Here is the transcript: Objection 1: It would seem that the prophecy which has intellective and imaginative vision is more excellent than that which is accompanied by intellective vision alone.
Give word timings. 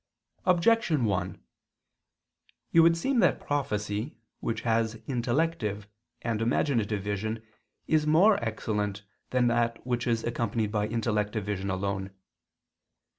Objection 0.47 1.05
1: 1.05 1.39
It 2.73 2.79
would 2.79 2.97
seem 2.97 3.19
that 3.19 3.37
the 3.39 3.45
prophecy 3.45 4.17
which 4.39 4.61
has 4.61 4.95
intellective 5.05 5.87
and 6.23 6.41
imaginative 6.41 7.03
vision 7.03 7.45
is 7.85 8.07
more 8.07 8.43
excellent 8.43 9.03
than 9.29 9.45
that 9.45 9.85
which 9.85 10.07
is 10.07 10.23
accompanied 10.23 10.71
by 10.71 10.87
intellective 10.87 11.45
vision 11.45 11.69
alone. 11.69 12.09